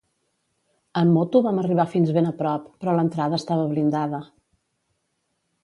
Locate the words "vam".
1.47-1.59